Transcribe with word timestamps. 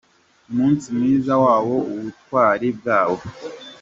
umunsi 0.49 0.85
mwiza 0.95 1.33
wabo, 1.43 1.75
ubutwari 1.95 2.67
bwabo. 2.77 3.19